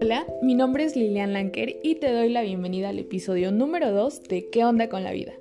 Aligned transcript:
Hola, 0.00 0.26
mi 0.42 0.54
nombre 0.54 0.84
es 0.84 0.94
Lilian 0.94 1.32
Lanker 1.32 1.76
y 1.82 1.94
te 1.94 2.12
doy 2.12 2.28
la 2.28 2.42
bienvenida 2.42 2.90
al 2.90 2.98
episodio 2.98 3.50
número 3.50 3.92
2 3.92 4.24
de 4.24 4.50
¿Qué 4.50 4.64
onda 4.64 4.90
con 4.90 5.04
la 5.04 5.12
vida? 5.12 5.32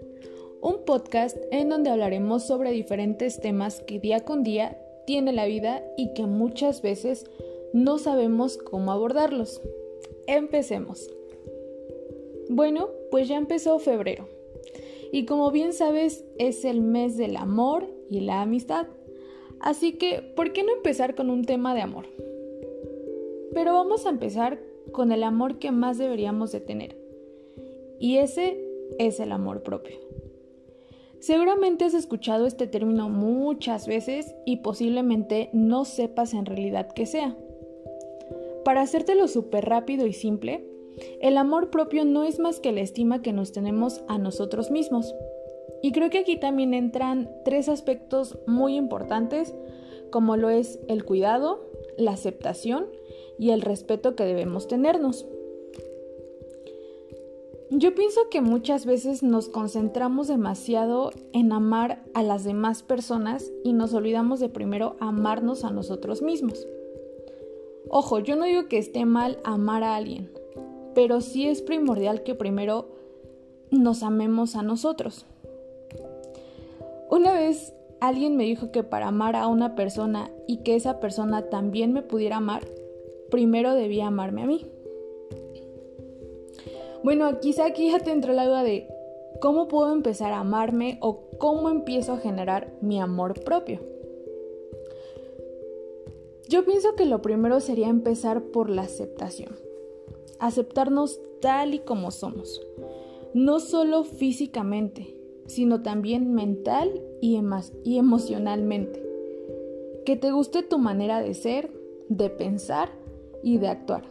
Un 0.61 0.85
podcast 0.85 1.37
en 1.51 1.67
donde 1.69 1.89
hablaremos 1.89 2.47
sobre 2.47 2.71
diferentes 2.71 3.41
temas 3.41 3.81
que 3.81 3.99
día 3.99 4.21
con 4.21 4.43
día 4.43 4.77
tiene 5.05 5.33
la 5.33 5.45
vida 5.45 5.83
y 5.97 6.13
que 6.13 6.25
muchas 6.25 6.81
veces 6.81 7.25
no 7.73 7.97
sabemos 7.97 8.57
cómo 8.57 8.91
abordarlos. 8.91 9.61
Empecemos. 10.27 11.11
Bueno, 12.49 12.89
pues 13.11 13.27
ya 13.27 13.37
empezó 13.37 13.79
febrero. 13.79 14.29
Y 15.11 15.25
como 15.25 15.51
bien 15.51 15.73
sabes, 15.73 16.23
es 16.37 16.63
el 16.63 16.81
mes 16.81 17.17
del 17.17 17.35
amor 17.35 17.87
y 18.09 18.21
la 18.21 18.41
amistad. 18.41 18.87
Así 19.59 19.93
que, 19.93 20.21
¿por 20.35 20.53
qué 20.53 20.63
no 20.63 20.73
empezar 20.73 21.15
con 21.15 21.29
un 21.29 21.43
tema 21.45 21.73
de 21.73 21.81
amor? 21.81 22.05
Pero 23.53 23.73
vamos 23.73 24.05
a 24.05 24.09
empezar 24.09 24.59
con 24.91 25.11
el 25.11 25.23
amor 25.23 25.59
que 25.59 25.71
más 25.71 25.97
deberíamos 25.97 26.51
de 26.51 26.59
tener. 26.59 26.97
Y 27.99 28.17
ese 28.17 28.61
es 28.99 29.19
el 29.19 29.31
amor 29.31 29.63
propio. 29.63 29.95
Seguramente 31.19 31.85
has 31.85 31.93
escuchado 31.93 32.45
este 32.45 32.67
término 32.67 33.09
muchas 33.09 33.87
veces 33.87 34.35
y 34.45 34.57
posiblemente 34.57 35.49
no 35.53 35.85
sepas 35.85 36.33
en 36.33 36.45
realidad 36.45 36.91
qué 36.93 37.05
sea. 37.05 37.35
Para 38.63 38.81
hacértelo 38.81 39.27
súper 39.27 39.65
rápido 39.65 40.05
y 40.05 40.13
simple, 40.13 40.67
el 41.21 41.37
amor 41.37 41.69
propio 41.69 42.05
no 42.05 42.23
es 42.23 42.39
más 42.39 42.59
que 42.59 42.71
la 42.71 42.81
estima 42.81 43.21
que 43.21 43.33
nos 43.33 43.51
tenemos 43.51 44.03
a 44.07 44.17
nosotros 44.17 44.71
mismos. 44.71 45.15
Y 45.81 45.91
creo 45.91 46.09
que 46.09 46.19
aquí 46.19 46.37
también 46.37 46.73
entran 46.73 47.29
tres 47.43 47.69
aspectos 47.69 48.37
muy 48.47 48.75
importantes, 48.75 49.53
como 50.11 50.37
lo 50.37 50.49
es 50.49 50.79
el 50.87 51.05
cuidado, 51.05 51.61
la 51.97 52.11
aceptación 52.11 52.87
y 53.37 53.51
el 53.51 53.61
respeto 53.61 54.15
que 54.15 54.25
debemos 54.25 54.67
tenernos. 54.67 55.25
Yo 57.71 57.95
pienso 57.95 58.29
que 58.29 58.41
muchas 58.41 58.85
veces 58.85 59.23
nos 59.23 59.49
concentramos 59.49 60.27
demasiado 60.27 61.11
en 61.33 61.51
amar 61.51 62.03
a 62.13 62.21
las 62.21 62.43
demás 62.43 62.83
personas 62.83 63.51
y 63.63 63.73
nos 63.73 63.93
olvidamos 63.93 64.39
de 64.39 64.49
primero 64.49 64.95
amarnos 64.99 65.65
a 65.65 65.71
nosotros 65.71 66.21
mismos. 66.21 66.67
Ojo, 67.89 68.19
yo 68.19 68.35
no 68.35 68.45
digo 68.45 68.67
que 68.67 68.77
esté 68.77 69.05
mal 69.05 69.39
amar 69.43 69.83
a 69.83 69.95
alguien, 69.95 70.31
pero 70.93 71.21
sí 71.21 71.47
es 71.47 71.61
primordial 71.61 72.23
que 72.23 72.35
primero 72.35 72.87
nos 73.71 74.03
amemos 74.03 74.55
a 74.55 74.61
nosotros. 74.61 75.25
Una 77.15 77.33
vez 77.33 77.73
alguien 78.01 78.35
me 78.35 78.43
dijo 78.43 78.73
que 78.73 78.83
para 78.83 79.07
amar 79.07 79.37
a 79.37 79.47
una 79.47 79.73
persona 79.73 80.29
y 80.47 80.63
que 80.63 80.75
esa 80.75 80.99
persona 80.99 81.49
también 81.49 81.93
me 81.93 82.01
pudiera 82.01 82.35
amar, 82.35 82.67
primero 83.31 83.73
debía 83.73 84.07
amarme 84.07 84.43
a 84.43 84.47
mí. 84.47 84.65
Bueno, 87.05 87.39
quizá 87.39 87.67
aquí 87.67 87.89
ya 87.89 87.99
te 87.99 88.11
entró 88.11 88.33
la 88.33 88.45
duda 88.45 88.63
de 88.63 88.89
cómo 89.39 89.69
puedo 89.69 89.93
empezar 89.93 90.33
a 90.33 90.39
amarme 90.39 90.97
o 90.99 91.29
cómo 91.37 91.69
empiezo 91.69 92.11
a 92.11 92.17
generar 92.17 92.73
mi 92.81 92.99
amor 92.99 93.41
propio. 93.45 93.79
Yo 96.49 96.65
pienso 96.65 96.95
que 96.97 97.05
lo 97.05 97.21
primero 97.21 97.61
sería 97.61 97.87
empezar 97.87 98.43
por 98.43 98.69
la 98.69 98.81
aceptación. 98.81 99.55
Aceptarnos 100.39 101.21
tal 101.39 101.75
y 101.75 101.79
como 101.79 102.11
somos. 102.11 102.61
No 103.33 103.61
solo 103.61 104.03
físicamente, 104.03 105.14
sino 105.47 105.81
también 105.81 106.33
mental 106.33 107.01
y, 107.21 107.39
y 107.83 107.97
emocionalmente. 107.97 109.03
Que 110.05 110.15
te 110.15 110.31
guste 110.31 110.63
tu 110.63 110.77
manera 110.77 111.21
de 111.21 111.33
ser, 111.33 111.71
de 112.09 112.29
pensar 112.29 112.89
y 113.43 113.57
de 113.57 113.67
actuar. 113.67 114.03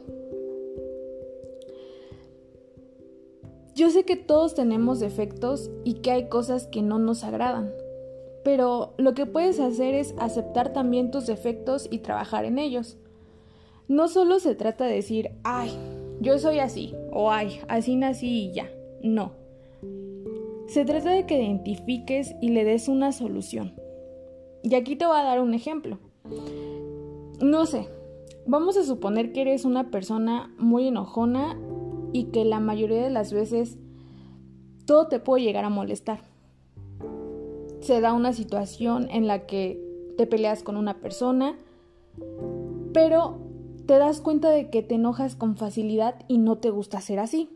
Yo 3.75 3.91
sé 3.91 4.05
que 4.05 4.17
todos 4.17 4.55
tenemos 4.55 5.01
defectos 5.01 5.71
y 5.83 5.95
que 5.95 6.13
hay 6.13 6.29
cosas 6.29 6.69
que 6.69 6.81
no 6.81 7.01
nos 7.01 7.25
agradan, 7.25 7.73
pero 8.45 8.95
lo 8.99 9.15
que 9.15 9.27
puedes 9.27 9.59
hacer 9.59 9.95
es 9.95 10.15
aceptar 10.19 10.73
también 10.73 11.11
tus 11.11 11.27
defectos 11.27 11.89
y 11.91 11.99
trabajar 11.99 12.45
en 12.45 12.61
ellos. 12.61 12.99
No 13.89 14.07
solo 14.07 14.39
se 14.39 14.55
trata 14.55 14.85
de 14.85 14.95
decir, 14.95 15.33
ay, 15.43 15.73
yo 16.21 16.39
soy 16.39 16.61
así, 16.61 16.95
o 17.13 17.33
ay, 17.33 17.61
así 17.67 17.97
nací 17.97 18.45
y 18.45 18.53
ya. 18.53 18.71
No. 19.03 19.44
Se 20.67 20.85
trata 20.85 21.11
de 21.11 21.27
que 21.27 21.43
identifiques 21.43 22.35
y 22.41 22.51
le 22.51 22.65
des 22.65 22.89
una 22.89 23.13
solución. 23.13 23.75
Y 24.63 24.75
aquí 24.75 24.97
te 24.97 25.07
voy 25.07 25.17
a 25.17 25.25
dar 25.25 25.41
un 25.41 25.55
ejemplo. 25.55 25.99
No 27.41 27.67
sé, 27.67 27.89
Vamos 28.47 28.77
a 28.77 28.85
suponer 28.85 29.33
que 29.33 29.41
eres 29.41 29.65
una 29.65 29.91
persona 29.91 30.53
muy 30.59 30.89
enojona 30.89 31.59
y 32.13 32.25
que 32.25 32.45
la 32.45 32.61
mayoría 32.61 33.03
de 33.03 33.09
las 33.09 33.33
veces 33.33 33.79
todo 34.85 35.09
te 35.09 35.19
puede 35.19 35.45
llegar 35.45 35.65
a 35.65 35.71
molestar. 35.71 36.21
Se 37.81 38.03
da 38.03 38.13
una 38.13 38.35
situación 38.35 39.09
en 39.11 39.27
la 39.27 39.47
que 39.47 39.81
te 40.19 40.27
peleas 40.27 40.63
con 40.63 40.77
una 40.77 41.01
persona, 41.01 41.57
pero 42.93 43.39
te 43.87 43.97
das 43.97 44.21
cuenta 44.21 44.51
de 44.51 44.69
que 44.69 44.83
te 44.83 44.97
enojas 44.97 45.37
con 45.37 45.57
facilidad 45.57 46.15
y 46.29 46.37
no 46.37 46.59
te 46.59 46.69
gusta 46.69 47.01
ser 47.01 47.21
así. 47.21 47.54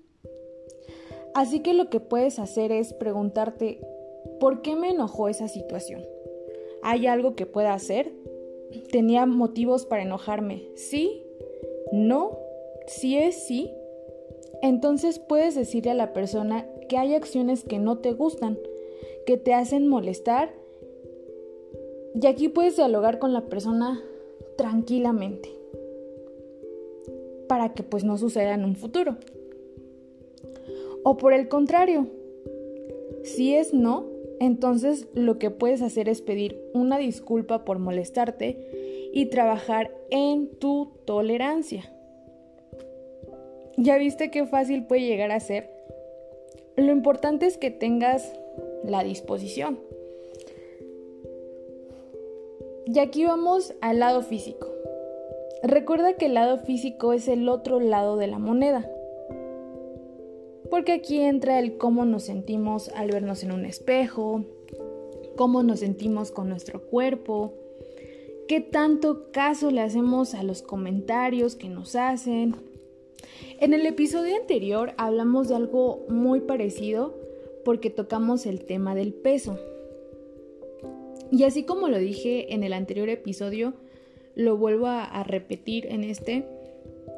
Así 1.38 1.60
que 1.60 1.72
lo 1.72 1.88
que 1.88 2.00
puedes 2.00 2.41
hacer 2.41 2.72
es 2.72 2.93
preguntarte, 2.93 3.78
¿por 4.41 4.60
qué 4.60 4.75
me 4.75 4.91
enojó 4.91 5.28
esa 5.28 5.47
situación? 5.47 6.04
¿Hay 6.82 7.06
algo 7.06 7.37
que 7.37 7.47
pueda 7.47 7.75
hacer? 7.75 8.12
tenía 8.91 9.25
motivos 9.25 9.87
para 9.87 10.03
enojarme. 10.03 10.65
¿Sí? 10.75 11.22
¿No? 11.93 12.41
Si 12.88 13.16
es 13.16 13.47
sí, 13.47 13.71
entonces 14.62 15.21
puedes 15.21 15.54
decirle 15.54 15.93
a 15.93 15.94
la 15.94 16.12
persona 16.12 16.66
que 16.88 16.98
hay 16.98 17.15
acciones 17.15 17.62
que 17.62 17.78
no 17.78 17.98
te 17.98 18.12
gustan, 18.15 18.59
que 19.25 19.37
te 19.37 19.54
hacen 19.54 19.87
molestar. 19.87 20.53
Y 22.21 22.27
aquí 22.27 22.48
puedes 22.48 22.75
dialogar 22.75 23.21
con 23.21 23.32
la 23.32 23.43
persona 23.43 24.03
tranquilamente 24.56 25.50
para 27.47 27.75
que 27.75 27.84
pues 27.84 28.03
no 28.03 28.19
suceda 28.19 28.54
en 28.54 28.65
un 28.65 28.75
futuro. 28.75 29.19
O 31.11 31.17
por 31.17 31.33
el 31.33 31.49
contrario, 31.49 32.07
si 33.25 33.55
es 33.55 33.73
no, 33.73 34.05
entonces 34.41 35.09
lo 35.15 35.39
que 35.39 35.49
puedes 35.49 35.81
hacer 35.81 36.07
es 36.07 36.21
pedir 36.21 36.63
una 36.75 36.99
disculpa 36.99 37.65
por 37.65 37.79
molestarte 37.79 39.09
y 39.15 39.25
trabajar 39.31 39.91
en 40.11 40.51
tu 40.59 40.91
tolerancia. 41.07 41.91
¿Ya 43.79 43.97
viste 43.97 44.31
qué 44.31 44.45
fácil 44.45 44.85
puede 44.85 45.07
llegar 45.07 45.31
a 45.31 45.41
ser? 45.41 45.71
Lo 46.77 46.93
importante 46.93 47.47
es 47.47 47.57
que 47.57 47.71
tengas 47.71 48.31
la 48.85 49.03
disposición. 49.03 49.79
Y 52.85 52.99
aquí 52.99 53.25
vamos 53.25 53.75
al 53.81 54.01
lado 54.01 54.21
físico. 54.21 54.69
Recuerda 55.63 56.19
que 56.19 56.27
el 56.27 56.35
lado 56.35 56.59
físico 56.59 57.15
es 57.15 57.29
el 57.29 57.49
otro 57.49 57.81
lado 57.81 58.19
de 58.19 58.27
la 58.27 58.39
moneda 58.39 58.93
porque 60.78 60.93
aquí 60.93 61.19
entra 61.19 61.59
el 61.59 61.77
cómo 61.77 62.05
nos 62.05 62.22
sentimos 62.22 62.89
al 62.91 63.11
vernos 63.11 63.43
en 63.43 63.50
un 63.50 63.65
espejo, 63.65 64.44
cómo 65.34 65.65
nos 65.65 65.81
sentimos 65.81 66.31
con 66.31 66.49
nuestro 66.49 66.83
cuerpo, 66.87 67.53
qué 68.47 68.61
tanto 68.61 69.33
caso 69.33 69.72
le 69.72 69.81
hacemos 69.81 70.34
a 70.34 70.44
los 70.44 70.62
comentarios 70.62 71.56
que 71.56 71.69
nos 71.69 71.97
hacen. 71.97 72.55
En 73.59 73.75
el 73.75 73.87
episodio 73.87 74.37
anterior 74.37 74.93
hablamos 74.99 75.49
de 75.49 75.56
algo 75.56 76.06
muy 76.11 76.43
parecido 76.43 77.12
porque 77.65 77.91
tocamos 77.91 78.47
el 78.47 78.65
tema 78.65 78.95
del 78.95 79.12
peso. 79.15 79.59
Y 81.33 81.43
así 81.43 81.65
como 81.65 81.89
lo 81.89 81.99
dije 81.99 82.55
en 82.55 82.62
el 82.62 82.72
anterior 82.72 83.09
episodio, 83.09 83.75
lo 84.36 84.57
vuelvo 84.57 84.86
a, 84.86 85.25
repetir 85.25 85.86
en 85.86 86.04
este, 86.04 86.47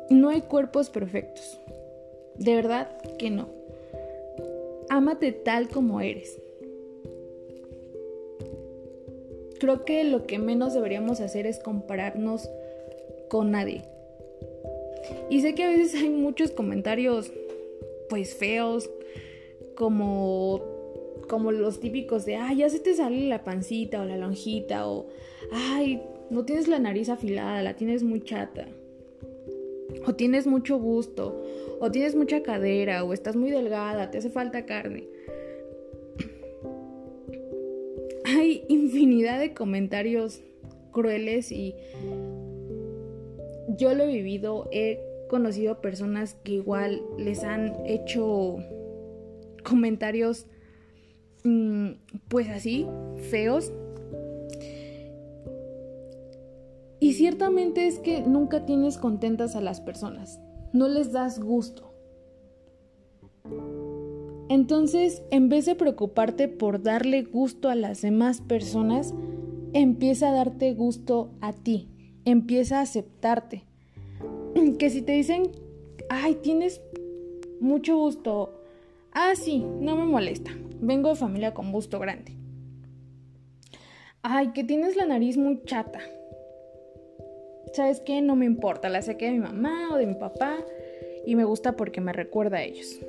no 0.09 0.31
hay 0.31 0.41
cuerpos 0.41 0.89
perfectos. 0.89 1.61
De 2.37 2.55
verdad 2.55 2.97
que 3.19 3.31
no. 3.31 3.49
Ámate 4.88 5.32
tal 5.32 5.69
como 5.69 6.00
eres. 6.00 6.41
Creo 9.59 9.85
que 9.85 10.05
lo 10.05 10.27
que 10.27 10.38
menos 10.38 10.73
deberíamos 10.73 11.21
hacer 11.21 11.47
es 11.47 11.59
compararnos 11.59 12.49
con 13.29 13.50
nadie. 13.50 13.85
Y 15.29 15.43
sé 15.43 15.55
que 15.55 15.65
a 15.65 15.69
veces 15.69 15.94
hay 15.94 16.09
muchos 16.09 16.50
comentarios 16.50 17.31
pues 18.09 18.35
feos, 18.35 18.91
como 19.76 20.62
como 21.29 21.53
los 21.53 21.79
típicos 21.79 22.26
de, 22.26 22.35
ay, 22.35 22.56
ya 22.56 22.69
se 22.69 22.81
te 22.81 22.93
sale 22.93 23.29
la 23.29 23.44
pancita 23.44 24.03
o 24.03 24.05
la 24.05 24.17
lonjita 24.17 24.88
o 24.88 25.06
ay, 25.53 26.03
no 26.29 26.44
tienes 26.44 26.67
la 26.67 26.81
nariz 26.81 27.09
afilada, 27.09 27.62
la 27.62 27.76
tienes 27.76 28.03
muy 28.03 28.21
chata. 28.21 28.67
O 30.07 30.15
tienes 30.15 30.47
mucho 30.47 30.79
gusto, 30.79 31.43
o 31.81 31.91
tienes 31.91 32.15
mucha 32.15 32.43
cadera, 32.43 33.05
o 33.05 33.13
estás 33.13 33.37
muy 33.37 33.51
delgada, 33.51 34.11
te 34.11 34.19
hace 34.19 34.31
falta 34.31 34.67
carne. 34.67 35.09
Hay 38.25 38.65
infinidad 38.69 39.39
de 39.39 39.55
comentarios 39.55 40.43
crueles 40.93 41.53
y 41.53 41.75
yo 43.77 43.95
lo 43.95 44.05
he 44.05 44.09
vivido, 44.09 44.69
he 44.73 45.01
conocido 45.29 45.81
personas 45.81 46.35
que 46.35 46.53
igual 46.53 47.01
les 47.19 47.45
han 47.45 47.87
hecho 47.87 48.57
comentarios 49.63 50.47
mm, 51.45 51.91
pues 52.29 52.49
así, 52.49 52.87
feos. 53.31 53.73
Y 57.11 57.15
ciertamente 57.15 57.89
es 57.89 57.99
que 57.99 58.21
nunca 58.21 58.65
tienes 58.67 58.97
contentas 58.97 59.57
a 59.57 59.61
las 59.61 59.81
personas, 59.81 60.39
no 60.73 60.87
les 60.87 61.11
das 61.11 61.41
gusto. 61.41 61.93
Entonces, 64.49 65.21
en 65.33 65.49
vez 65.49 65.67
de 65.67 65.75
preocuparte 65.75 66.47
por 66.47 66.85
darle 66.85 67.23
gusto 67.23 67.69
a 67.69 67.75
las 67.75 68.03
demás 68.03 68.41
personas, 68.41 69.12
empieza 69.73 70.29
a 70.29 70.33
darte 70.33 70.73
gusto 70.73 71.33
a 71.41 71.53
ti, 71.53 71.89
empieza 72.25 72.79
a 72.79 72.83
aceptarte. 72.83 73.65
Que 74.79 74.89
si 74.89 75.03
te 75.03 75.11
dicen, 75.11 75.51
ay, 76.11 76.37
tienes 76.37 76.81
mucho 77.61 77.97
gusto, 77.97 78.62
ah, 79.11 79.33
sí, 79.35 79.67
no 79.81 79.97
me 79.97 80.05
molesta, 80.05 80.53
vengo 80.81 81.09
de 81.09 81.17
familia 81.17 81.55
con 81.55 81.73
gusto 81.73 81.99
grande. 81.99 82.37
Ay, 84.23 84.53
que 84.53 84.62
tienes 84.62 84.95
la 84.95 85.07
nariz 85.07 85.37
muy 85.37 85.61
chata. 85.65 85.99
¿Sabes 87.73 88.01
qué? 88.01 88.21
No 88.21 88.37
me 88.37 88.47
importa, 88.47 88.89
la 88.89 89.03
saqué 89.03 89.27
de 89.27 89.33
mi 89.33 89.41
mamá 89.41 89.91
o 89.93 89.97
de 89.97 90.07
mi 90.07 90.15
papá 90.15 90.59
y 91.27 91.37
me 91.37 91.45
gusta 91.45 91.77
porque 91.77 92.01
me 92.01 92.13
recuerda 92.13 92.59
a 92.59 92.65
ellos 92.65 93.01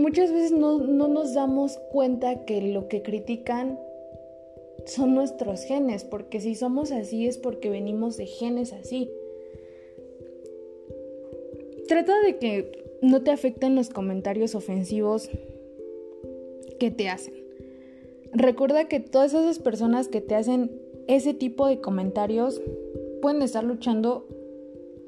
muchas 0.00 0.32
veces 0.32 0.52
no, 0.52 0.78
nos 0.78 1.34
damos 1.34 1.78
cuenta 1.92 2.44
que 2.44 2.60
lo 2.62 2.88
que 2.88 3.02
critican 3.02 3.78
son 4.86 5.14
nuestros 5.14 5.62
genes, 5.62 6.04
porque 6.04 6.40
si 6.40 6.54
somos 6.54 6.90
así 6.90 7.26
es 7.26 7.38
porque 7.38 7.70
venimos 7.70 8.16
de 8.16 8.26
genes 8.26 8.72
así. 8.72 9.10
Trata 11.86 12.20
de 12.22 12.38
que 12.38 12.84
no 13.02 13.22
te 13.22 13.30
afecten 13.30 13.76
los 13.76 13.90
comentarios 13.90 14.54
ofensivos 14.54 15.30
que 16.78 16.90
te 16.90 17.08
hacen. 17.08 17.34
Recuerda 18.32 18.88
que 18.88 19.00
todas 19.00 19.34
esas 19.34 19.58
personas 19.58 20.08
que 20.08 20.20
te 20.20 20.34
hacen 20.34 20.70
ese 21.16 21.34
tipo 21.34 21.66
de 21.66 21.80
comentarios 21.80 22.62
pueden 23.20 23.42
estar 23.42 23.64
luchando 23.64 24.28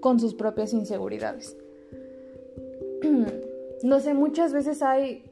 con 0.00 0.18
sus 0.18 0.34
propias 0.34 0.72
inseguridades. 0.72 1.56
No 3.84 3.98
sé, 3.98 4.14
muchas 4.14 4.52
veces 4.52 4.80
hay 4.80 5.24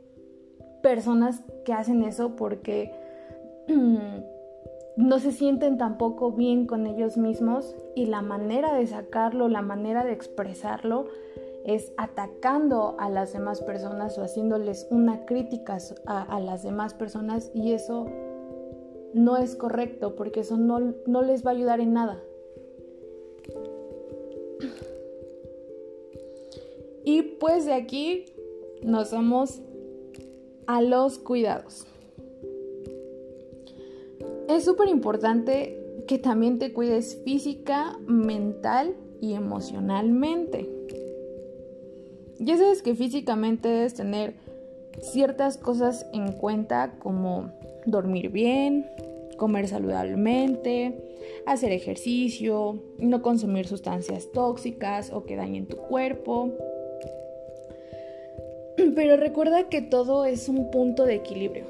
personas 0.83 1.45
que 1.65 1.73
hacen 1.73 2.03
eso 2.03 2.35
porque 2.35 2.93
no 4.97 5.19
se 5.21 5.31
sienten 5.31 5.79
tampoco 5.79 6.33
bien 6.33 6.67
con 6.67 6.89
ellos 6.89 7.17
mismos 7.17 7.77
y 7.95 8.07
la 8.07 8.23
manera 8.23 8.75
de 8.75 8.89
sacarlo, 8.89 9.49
la 9.49 9.63
manera 9.63 10.05
de 10.05 10.11
expresarlo 10.11 11.07
es 11.65 11.93
atacando 11.97 12.97
a 12.99 13.09
las 13.09 13.33
demás 13.33 13.61
personas 13.61 14.19
o 14.19 14.25
haciéndoles 14.25 14.89
una 14.91 15.27
crítica 15.27 15.79
a, 16.07 16.41
las 16.41 16.65
demás 16.65 16.95
personas 16.95 17.53
y 17.55 17.73
eso 17.73 18.07
no 19.15 19.37
es 19.37 19.57
correcto 19.57 20.15
porque 20.15 20.41
eso 20.41 20.57
no, 20.57 20.95
no 21.07 21.23
les 21.23 21.45
va 21.45 21.51
a 21.51 21.55
ayudar 21.55 21.81
en 21.81 21.93
nada. 21.93 22.23
Y 27.05 27.23
pues 27.23 27.65
de 27.65 27.73
aquí 27.73 28.27
nos 28.83 29.12
vamos 29.12 29.61
a 30.67 30.83
los 30.83 31.19
cuidados. 31.19 31.87
Es 34.49 34.65
súper 34.65 34.89
importante 34.89 36.03
que 36.07 36.19
también 36.19 36.59
te 36.59 36.73
cuides 36.73 37.21
física, 37.25 37.99
mental 38.07 38.95
y 39.21 39.35
emocionalmente. 39.35 40.69
Ya 42.39 42.57
sabes 42.57 42.83
que 42.83 42.95
físicamente 42.95 43.69
debes 43.69 43.95
tener 43.95 44.35
ciertas 45.00 45.56
cosas 45.56 46.06
en 46.12 46.32
cuenta 46.32 46.94
como 46.99 47.50
dormir 47.87 48.31
bien, 48.31 48.87
comer 49.37 49.69
saludablemente, 49.69 50.94
hacer 51.47 51.73
ejercicio, 51.73 52.79
no 52.99 53.23
consumir 53.23 53.67
sustancias 53.67 54.31
tóxicas 54.32 55.12
o 55.12 55.25
que 55.25 55.37
dañen 55.37 55.67
tu 55.67 55.76
cuerpo, 55.76 56.50
pero 58.94 59.17
recuerda 59.17 59.69
que 59.69 59.82
todo 59.82 60.25
es 60.25 60.49
un 60.49 60.70
punto 60.70 61.05
de 61.05 61.14
equilibrio. 61.17 61.64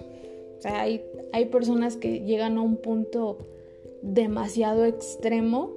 O 0.58 0.62
sea, 0.62 0.82
hay, 0.82 1.02
hay 1.32 1.46
personas 1.46 1.96
que 1.96 2.20
llegan 2.20 2.58
a 2.58 2.62
un 2.62 2.76
punto 2.76 3.38
demasiado 4.02 4.84
extremo 4.84 5.70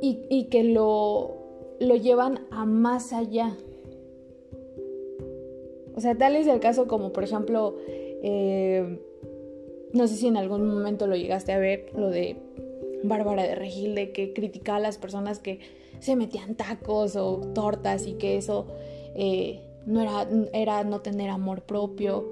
y, 0.00 0.44
que 0.44 0.62
lo, 0.62 1.36
lo 1.80 1.96
llevan 1.96 2.46
a 2.50 2.64
más 2.64 3.12
allá. 3.12 3.56
O 5.96 6.00
sea, 6.00 6.14
tal 6.14 6.36
es 6.36 6.46
el 6.46 6.60
caso 6.60 6.86
como, 6.86 7.12
por 7.12 7.24
ejemplo, 7.24 7.74
eh, 8.22 9.00
no 9.92 10.06
sé 10.06 10.16
si 10.16 10.26
en 10.26 10.36
algún 10.36 10.68
momento 10.68 11.06
lo 11.06 11.16
llegaste 11.16 11.52
a 11.52 11.58
ver, 11.58 11.90
lo 11.96 12.10
de 12.10 12.36
Bárbara 13.02 13.42
de 13.44 13.54
Regil, 13.54 13.94
de 13.94 14.12
que 14.12 14.34
criticaba 14.34 14.76
a 14.76 14.80
las 14.80 14.98
personas 14.98 15.38
que 15.38 15.60
se 15.98 16.14
metían 16.14 16.54
tacos 16.54 17.16
o 17.16 17.38
tortas 17.54 18.06
y 18.06 18.12
que 18.14 18.36
eso 18.36 18.66
eh, 19.14 19.62
no 19.86 20.02
era, 20.02 20.28
era 20.52 20.84
no 20.84 21.00
tener 21.00 21.30
amor 21.30 21.62
propio. 21.62 22.26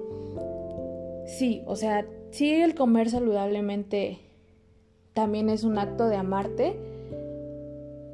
Sí, 1.25 1.63
o 1.65 1.75
sea, 1.75 2.05
sí 2.29 2.53
el 2.53 2.75
comer 2.75 3.09
saludablemente 3.09 4.19
también 5.13 5.49
es 5.49 5.63
un 5.63 5.79
acto 5.79 6.07
de 6.07 6.17
amarte, 6.17 6.75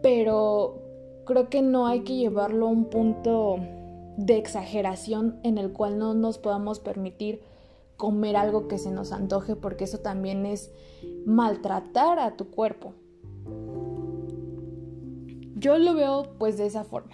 pero 0.01 0.81
creo 1.25 1.49
que 1.49 1.61
no 1.61 1.87
hay 1.87 2.01
que 2.01 2.15
llevarlo 2.15 2.67
a 2.67 2.69
un 2.69 2.85
punto 2.85 3.57
de 4.17 4.37
exageración 4.37 5.39
en 5.43 5.57
el 5.57 5.71
cual 5.71 5.97
no 5.97 6.13
nos 6.13 6.37
podamos 6.37 6.79
permitir 6.79 7.41
comer 7.97 8.35
algo 8.35 8.67
que 8.67 8.77
se 8.77 8.91
nos 8.91 9.11
antoje 9.11 9.55
porque 9.55 9.83
eso 9.83 9.99
también 9.99 10.45
es 10.45 10.71
maltratar 11.25 12.19
a 12.19 12.35
tu 12.35 12.49
cuerpo. 12.49 12.93
Yo 15.55 15.77
lo 15.77 15.93
veo 15.93 16.35
pues 16.39 16.57
de 16.57 16.65
esa 16.65 16.83
forma. 16.83 17.11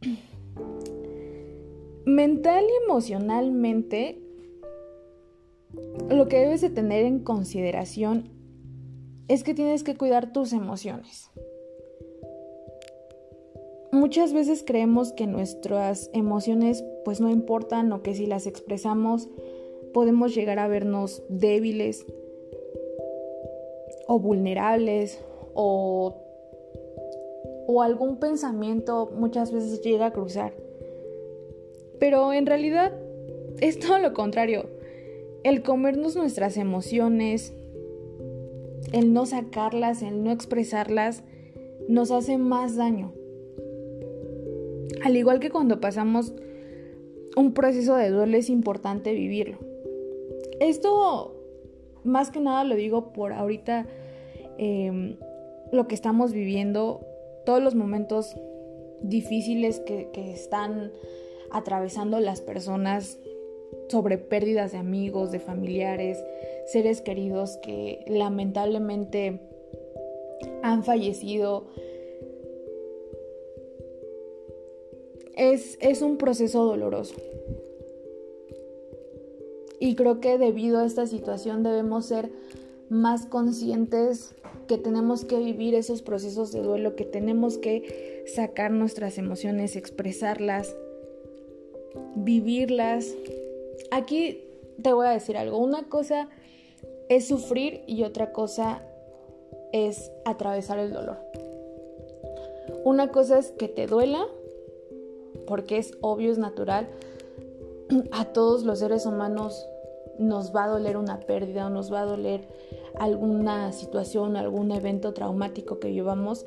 Mental 2.06 2.64
y 2.64 2.84
emocionalmente, 2.84 4.22
lo 6.08 6.28
que 6.28 6.38
debes 6.38 6.62
de 6.62 6.70
tener 6.70 7.04
en 7.04 7.20
consideración 7.20 8.30
es 9.28 9.44
que 9.44 9.54
tienes 9.54 9.84
que 9.84 9.96
cuidar 9.96 10.32
tus 10.32 10.52
emociones. 10.52 11.30
Muchas 13.92 14.32
veces 14.32 14.64
creemos 14.66 15.12
que 15.12 15.26
nuestras 15.26 16.08
emociones 16.14 16.82
pues 17.04 17.20
no 17.20 17.28
importan 17.28 17.92
o 17.92 18.02
que 18.02 18.14
si 18.14 18.24
las 18.24 18.46
expresamos 18.46 19.28
podemos 19.92 20.34
llegar 20.34 20.58
a 20.58 20.66
vernos 20.66 21.22
débiles 21.28 22.06
o 24.06 24.18
vulnerables 24.18 25.22
o 25.52 26.16
o 27.66 27.82
algún 27.82 28.16
pensamiento 28.16 29.12
muchas 29.14 29.52
veces 29.52 29.82
llega 29.82 30.06
a 30.06 30.12
cruzar. 30.12 30.54
Pero 32.00 32.32
en 32.32 32.46
realidad 32.46 32.92
es 33.60 33.78
todo 33.78 33.98
lo 33.98 34.14
contrario. 34.14 34.70
El 35.44 35.62
comernos 35.62 36.16
nuestras 36.16 36.56
emociones, 36.56 37.52
el 38.92 39.12
no 39.12 39.26
sacarlas, 39.26 40.02
el 40.02 40.24
no 40.24 40.30
expresarlas, 40.30 41.24
nos 41.88 42.10
hace 42.10 42.38
más 42.38 42.76
daño. 42.76 43.12
Al 45.04 45.16
igual 45.16 45.40
que 45.40 45.50
cuando 45.50 45.80
pasamos 45.80 46.32
un 47.36 47.54
proceso 47.54 47.96
de 47.96 48.10
duelo 48.10 48.36
es 48.36 48.48
importante 48.48 49.12
vivirlo. 49.12 49.58
Esto 50.60 51.34
más 52.04 52.30
que 52.30 52.40
nada 52.40 52.64
lo 52.64 52.74
digo 52.74 53.12
por 53.12 53.32
ahorita 53.32 53.86
em, 54.58 55.16
lo 55.70 55.86
que 55.88 55.94
estamos 55.94 56.32
viviendo 56.32 57.06
todos 57.44 57.62
los 57.62 57.74
momentos 57.74 58.36
difíciles 59.02 59.80
que, 59.80 60.10
están 60.32 60.92
atravesando 61.50 62.20
las 62.20 62.40
personas 62.40 63.18
sobre 63.88 64.18
pérdidas 64.18 64.72
de 64.72 64.78
amigos, 64.78 65.32
de 65.32 65.40
familiares, 65.40 66.22
seres 66.66 67.00
queridos 67.00 67.58
que 67.62 68.04
lamentablemente 68.06 69.40
han 70.62 70.84
fallecido. 70.84 71.66
Es, 75.36 75.78
es, 75.80 76.02
un 76.02 76.18
proceso 76.18 76.64
doloroso. 76.64 77.14
Y 79.80 79.94
creo 79.94 80.20
que 80.20 80.38
debido 80.38 80.78
a 80.78 80.86
esta 80.86 81.06
situación 81.06 81.62
debemos 81.62 82.06
ser 82.06 82.30
más 82.88 83.26
conscientes 83.26 84.34
que 84.68 84.78
tenemos 84.78 85.24
que 85.24 85.38
vivir 85.38 85.74
esos 85.74 86.02
procesos 86.02 86.52
de 86.52 86.62
duelo, 86.62 86.94
que 86.94 87.04
tenemos 87.04 87.58
que 87.58 88.24
sacar 88.32 88.70
nuestras 88.70 89.18
emociones, 89.18 89.76
expresarlas, 89.76 90.76
vivirlas. 92.14 93.14
Aquí 93.90 94.44
te 94.80 94.92
voy 94.92 95.06
a 95.06 95.10
decir 95.10 95.36
algo, 95.36 95.58
una 95.58 95.88
cosa 95.88 96.28
es 97.08 97.26
sufrir 97.26 97.82
y 97.86 98.04
otra 98.04 98.32
cosa 98.32 98.82
es 99.72 100.10
atravesar 100.24 100.78
el 100.78 100.92
dolor. 100.92 101.18
Una 102.84 103.08
cosa 103.08 103.38
es 103.38 103.52
que 103.52 103.68
te 103.68 103.86
duela, 103.86 104.26
porque 105.52 105.76
es 105.76 105.98
obvio, 106.00 106.32
es 106.32 106.38
natural. 106.38 106.88
A 108.10 108.32
todos 108.32 108.64
los 108.64 108.78
seres 108.78 109.04
humanos 109.04 109.68
nos 110.18 110.56
va 110.56 110.64
a 110.64 110.68
doler 110.68 110.96
una 110.96 111.20
pérdida 111.20 111.66
o 111.66 111.68
nos 111.68 111.92
va 111.92 112.00
a 112.00 112.06
doler 112.06 112.48
alguna 112.98 113.70
situación, 113.72 114.36
algún 114.36 114.70
evento 114.70 115.12
traumático 115.12 115.78
que 115.78 115.92
llevamos. 115.92 116.46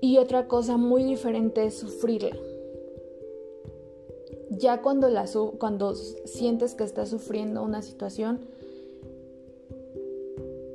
Y 0.00 0.18
otra 0.18 0.48
cosa 0.48 0.78
muy 0.78 1.04
diferente 1.04 1.64
es 1.64 1.78
sufrirla. 1.78 2.36
Ya 4.50 4.82
cuando, 4.82 5.08
la, 5.08 5.26
cuando 5.60 5.94
sientes 5.94 6.74
que 6.74 6.82
estás 6.82 7.08
sufriendo 7.08 7.62
una 7.62 7.82
situación, 7.82 8.40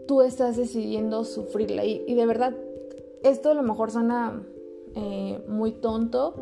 tú 0.07 0.21
estás 0.21 0.55
decidiendo 0.55 1.25
sufrirla. 1.25 1.83
Y, 1.83 2.13
de 2.13 2.25
verdad, 2.25 2.55
esto 3.21 3.51
a 3.51 3.53
lo 3.53 3.63
mejor 3.63 3.91
suena 3.91 4.47
eh, 4.95 5.43
muy 5.49 5.73
tonto, 5.73 6.35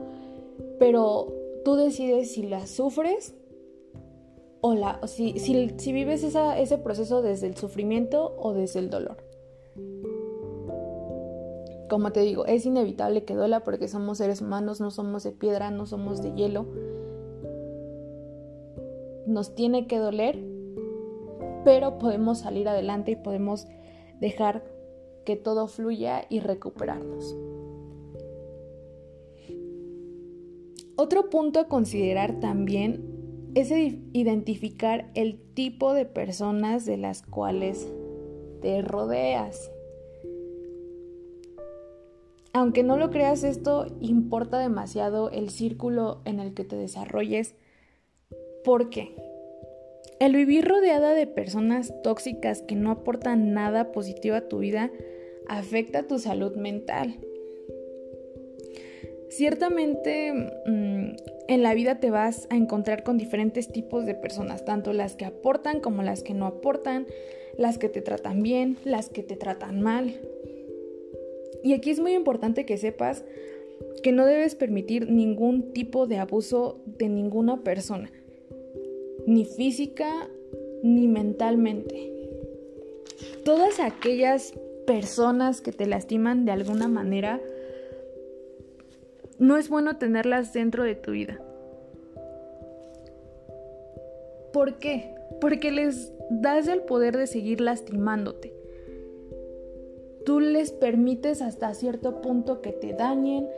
pero 0.83 1.33
tú 1.63 1.75
decides 1.75 2.33
si 2.33 2.43
la 2.43 2.67
sufres 2.67 3.33
o, 4.59 4.75
la, 4.75 4.99
si, 5.07 5.39
si, 5.39 5.93
vives 5.93 6.23
ese 6.25 6.77
proceso 6.77 7.21
desde 7.21 7.47
el 7.47 7.55
sufrimiento 7.55 8.35
o 8.37 8.51
desde 8.51 8.79
el 8.79 8.89
dolor. 8.89 9.23
Como 11.89 12.11
te 12.11 12.19
digo, 12.19 12.45
es 12.47 12.65
inevitable 12.65 13.23
que 13.23 13.33
duela 13.33 13.61
porque 13.63 13.87
somos 13.87 14.17
seres 14.17 14.41
humanos, 14.41 14.81
no 14.81 14.91
somos 14.91 15.23
de 15.23 15.31
piedra, 15.31 15.71
no 15.71 15.85
somos 15.85 16.21
de 16.21 16.33
hielo. 16.33 16.65
Nos 19.25 19.55
tiene 19.55 19.87
que 19.87 19.99
doler, 19.99 20.43
pero 21.63 21.97
podemos 21.97 22.39
salir 22.39 22.67
adelante 22.67 23.11
y 23.11 23.15
podemos 23.15 23.67
dejar 24.19 24.65
que 25.23 25.37
todo 25.37 25.67
fluya 25.67 26.25
y 26.27 26.41
recuperarnos. 26.41 27.37
Otro 30.95 31.29
punto 31.29 31.59
a 31.59 31.67
considerar 31.67 32.39
también 32.39 33.03
es 33.55 33.71
identificar 33.71 35.09
el 35.15 35.39
tipo 35.53 35.93
de 35.93 36.05
personas 36.05 36.85
de 36.85 36.97
las 36.97 37.21
cuales 37.23 37.91
te 38.62 38.81
rodeas. 38.81 39.71
Aunque 42.53 42.83
no 42.83 42.97
lo 42.97 43.09
creas, 43.09 43.43
esto 43.43 43.88
importa 44.00 44.59
demasiado 44.59 45.31
el 45.31 45.50
círculo 45.50 46.21
en 46.25 46.39
el 46.39 46.53
que 46.53 46.63
te 46.63 46.75
desarrolles. 46.75 47.55
¿Por 48.63 48.91
qué? 48.91 49.15
El 50.19 50.35
vivir 50.35 50.67
rodeada 50.67 51.15
de 51.15 51.25
personas 51.25 51.93
tóxicas 52.03 52.62
que 52.62 52.75
no 52.75 52.91
aportan 52.91 53.53
nada 53.53 53.91
positivo 53.91 54.35
a 54.35 54.47
tu 54.47 54.59
vida 54.59 54.91
afecta 55.47 56.07
tu 56.07 56.19
salud 56.19 56.55
mental. 56.55 57.19
Ciertamente 59.35 60.31
mm, 60.31 61.15
en 61.47 61.63
la 61.63 61.73
vida 61.73 61.99
te 61.99 62.11
vas 62.11 62.45
a 62.51 62.55
encontrar 62.55 63.01
con 63.01 63.17
diferentes 63.17 63.67
tipos 63.67 64.05
de 64.05 64.13
personas, 64.13 64.63
tanto 64.63 64.93
las 64.93 65.15
que 65.15 65.25
aportan 65.25 65.79
como 65.79 66.03
las 66.03 66.21
que 66.21 66.35
no 66.35 66.45
aportan, 66.45 67.07
las 67.57 67.79
que 67.79 67.89
te 67.89 68.01
tratan 68.01 68.43
bien, 68.43 68.77
las 68.85 69.09
que 69.09 69.23
te 69.23 69.35
tratan 69.35 69.81
mal. 69.81 70.19
Y 71.63 71.73
aquí 71.73 71.89
es 71.89 71.99
muy 71.99 72.13
importante 72.13 72.67
que 72.67 72.77
sepas 72.77 73.25
que 74.03 74.11
no 74.11 74.27
debes 74.27 74.53
permitir 74.53 75.09
ningún 75.09 75.73
tipo 75.73 76.05
de 76.05 76.17
abuso 76.17 76.83
de 76.85 77.09
ninguna 77.09 77.63
persona, 77.63 78.11
ni 79.25 79.45
física 79.45 80.29
ni 80.83 81.07
mentalmente. 81.07 82.11
Todas 83.43 83.79
aquellas 83.79 84.53
personas 84.85 85.61
que 85.61 85.71
te 85.71 85.87
lastiman 85.87 86.45
de 86.45 86.51
alguna 86.51 86.87
manera, 86.87 87.41
no 89.39 89.57
es 89.57 89.69
bueno 89.69 89.97
tenerlas 89.97 90.53
dentro 90.53 90.83
de 90.83 90.95
tu 90.95 91.11
vida. 91.11 91.39
¿Por 94.51 94.75
qué? 94.75 95.15
Porque 95.41 95.71
les 95.71 96.11
das 96.29 96.67
el 96.67 96.81
poder 96.81 97.17
de 97.17 97.27
seguir 97.27 97.59
lastimándote. 97.59 98.53
Tú 100.25 100.39
les 100.39 100.71
permites 100.71 101.41
hasta 101.41 101.73
cierto 101.73 102.21
punto 102.21 102.61
que 102.61 102.71
te 102.71 102.93
dañen, 102.93 103.49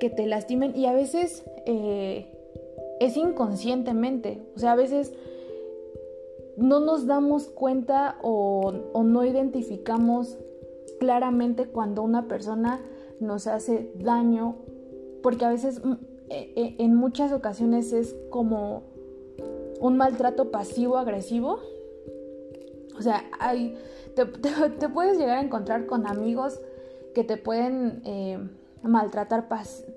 que 0.00 0.10
te 0.10 0.26
lastimen 0.26 0.76
y 0.76 0.86
a 0.86 0.92
veces 0.92 1.44
eh, 1.66 2.26
es 3.00 3.16
inconscientemente. 3.16 4.42
O 4.56 4.58
sea, 4.58 4.72
a 4.72 4.76
veces 4.76 5.12
no 6.56 6.80
nos 6.80 7.06
damos 7.06 7.48
cuenta 7.48 8.18
o, 8.22 8.72
o 8.92 9.02
no 9.04 9.24
identificamos 9.24 10.38
claramente 10.98 11.66
cuando 11.66 12.02
una 12.02 12.26
persona 12.26 12.80
nos 13.20 13.46
hace 13.46 13.92
daño 13.94 14.56
porque 15.22 15.44
a 15.44 15.50
veces 15.50 15.84
mm, 15.84 15.92
e, 16.30 16.52
e, 16.56 16.76
en 16.78 16.94
muchas 16.94 17.32
ocasiones 17.32 17.92
es 17.92 18.14
como 18.30 18.82
un 19.80 19.96
maltrato 19.96 20.50
pasivo-agresivo. 20.50 21.58
O 22.96 23.02
sea, 23.02 23.24
hay, 23.38 23.76
te, 24.14 24.26
puedes 24.88 25.18
llegar 25.18 25.38
a 25.38 25.42
encontrar 25.42 25.86
con 25.86 26.06
amigos 26.06 26.60
que 27.14 27.24
te 27.24 27.36
pueden 27.36 28.02
eh, 28.04 28.38
maltratar 28.82 29.48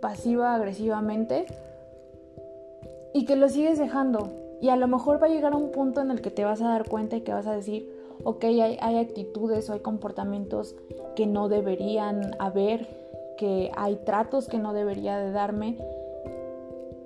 pasiva-agresivamente 0.01 1.45
y 3.13 3.25
que 3.25 3.35
lo 3.35 3.49
sigues 3.49 3.77
dejando. 3.77 4.31
Y 4.61 4.69
a 4.69 4.75
lo 4.75 4.87
mejor 4.87 5.21
va 5.21 5.27
a 5.27 5.29
llegar 5.29 5.53
a 5.53 5.57
un 5.57 5.71
punto 5.71 6.01
en 6.01 6.09
el 6.09 6.21
que 6.21 6.31
te 6.31 6.45
vas 6.45 6.61
a 6.61 6.69
dar 6.69 6.87
cuenta 6.89 7.17
y 7.17 7.21
que 7.21 7.33
vas 7.33 7.45
a 7.47 7.53
decir, 7.53 7.91
ok, 8.23 8.45
hay 8.45 8.97
actitudes 8.97 9.69
o 9.69 9.73
hay 9.73 9.81
comportamientos 9.81 10.75
que 11.15 11.27
no 11.27 11.49
deberían 11.49 12.31
haber 12.39 13.02
que 13.37 13.71
hay 13.75 13.97
tratos 14.05 14.47
que 14.47 14.59
no 14.59 14.73
debería 14.73 15.17
de 15.17 15.31
darme. 15.31 15.77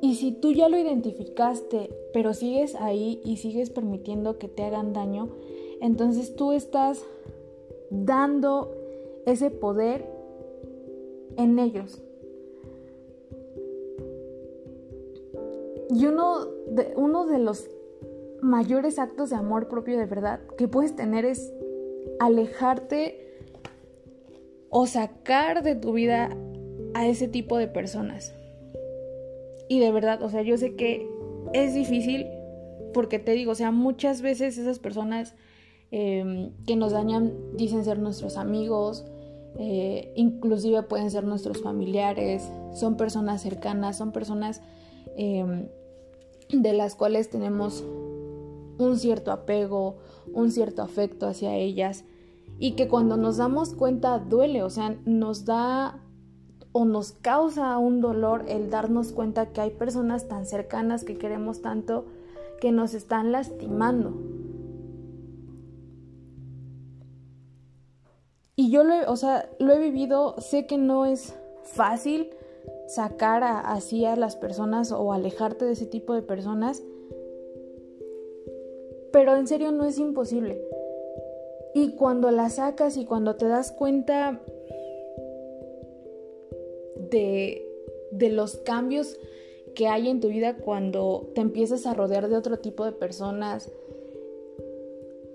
Y 0.02 0.16
si 0.16 0.32
tú 0.32 0.52
ya 0.52 0.70
lo 0.70 0.78
identificaste, 0.78 1.90
pero 2.14 2.34
sigues 2.34 2.76
ahí 2.76 3.20
y 3.24 3.38
sigues 3.38 3.70
permitiendo 3.70 4.38
que 4.38 4.48
te 4.48 4.64
hagan 4.64 4.94
daño, 4.94 5.30
entonces 5.82 6.36
tú 6.36 6.52
estás 6.52 7.04
dando 7.90 8.76
ese 9.26 9.50
poder 9.50 10.06
en 11.38 11.60
ellos. 11.60 12.02
Y 15.90 16.06
uno 16.06 16.46
de, 16.68 16.94
uno 16.96 17.26
de 17.26 17.40
los 17.40 17.70
mayores 18.42 19.00
actos 19.00 19.30
de 19.30 19.36
amor 19.36 19.68
propio 19.68 19.98
de 19.98 20.06
verdad 20.06 20.42
que 20.58 20.68
puedes 20.68 20.96
tener 20.96 21.26
es 21.26 21.54
alejarte 22.20 23.27
o 24.70 24.86
sacar 24.86 25.64
de 25.64 25.76
tu 25.76 25.94
vida 25.94 26.36
a 26.94 27.08
ese 27.08 27.28
tipo 27.28 27.58
de 27.58 27.68
personas. 27.68 28.34
Y 29.70 29.80
de 29.80 29.92
verdad, 29.92 30.22
o 30.22 30.30
sea, 30.30 30.42
yo 30.42 30.58
sé 30.58 30.76
que 30.76 31.08
es 31.54 31.74
difícil 31.74 32.28
porque 32.94 33.20
te 33.20 33.34
digo, 33.34 33.52
o 33.52 33.56
sea, 33.56 33.72
muchas 33.72 34.22
veces 34.22 34.58
esas 34.58 34.80
personas 34.80 35.36
em, 35.92 36.52
que 36.66 36.76
nos 36.76 36.92
dañan 36.92 37.34
dicen 37.56 37.84
ser 37.84 38.00
nuestros 38.00 38.38
amigos, 38.38 39.06
eh, 39.60 40.12
inclusive 40.16 40.84
pueden 40.84 41.12
ser 41.12 41.24
nuestros 41.24 41.62
familiares, 41.62 42.50
son 42.74 42.98
personas 42.98 43.42
cercanas, 43.42 43.98
son 43.98 44.12
personas 44.12 44.62
em, 45.16 45.68
de 46.50 46.74
las 46.74 46.96
cuales 46.96 47.30
tenemos 47.30 47.84
un 48.80 48.98
cierto 48.98 49.32
apego, 49.32 49.98
un 50.34 50.52
cierto 50.52 50.82
afecto 50.82 51.28
hacia 51.28 51.56
ellas 51.56 52.06
y 52.60 52.72
que 52.72 52.88
cuando 52.88 53.18
nos 53.18 53.38
damos 53.38 53.74
cuenta 53.74 54.20
duele, 54.20 54.64
o 54.64 54.70
sea, 54.70 54.98
nos 55.06 55.46
da 55.46 56.00
o 56.72 56.86
nos 56.86 57.12
causa 57.12 57.78
un 57.78 58.02
dolor 58.02 58.46
el 58.48 58.70
darnos 58.70 59.12
cuenta 59.12 59.52
que 59.52 59.62
hay 59.62 59.72
personas 59.72 60.28
tan 60.28 60.46
cercanas 60.46 61.04
que 61.04 61.18
queremos 61.18 61.62
tanto 61.62 62.06
que 62.60 62.72
nos 62.72 62.94
están 62.94 63.32
lastimando. 63.32 64.14
Y 68.56 68.72
yo 68.72 68.84
lo, 68.84 68.94
he, 68.94 69.06
o 69.06 69.16
sea, 69.16 69.50
lo 69.60 69.72
he 69.74 69.80
vivido, 69.80 70.36
sé 70.40 70.66
que 70.66 70.80
no 70.80 71.06
es 71.06 71.36
fácil 71.64 72.32
sacar 72.88 73.44
así 73.44 74.06
a 74.06 74.16
las 74.16 74.36
personas 74.36 74.92
o 74.92 75.14
alejarte 75.14 75.66
de 75.66 75.74
ese 75.74 75.86
tipo 75.86 76.14
de 76.16 76.24
personas, 76.24 76.82
pero 79.14 79.36
en 79.36 79.48
serio 79.48 79.72
no 79.72 79.86
es 79.86 80.00
imposible. 80.00 80.67
Y 81.78 81.92
cuando 81.92 82.32
la 82.32 82.50
sacas 82.50 82.98
y 82.98 83.06
cuando 83.06 83.36
te 83.36 83.48
das 83.48 83.72
cuenta 83.72 84.42
de, 87.12 87.64
de 88.10 88.30
los 88.32 88.56
cambios 88.58 89.20
que 89.76 89.86
hay 89.88 90.10
en 90.10 90.20
tu 90.20 90.30
vida 90.30 90.56
cuando 90.56 91.30
te 91.36 91.42
empiezas 91.42 91.86
a 91.86 91.94
rodear 91.94 92.30
de 92.30 92.36
otro 92.36 92.58
tipo 92.58 92.84
de 92.84 92.94
personas. 92.94 93.72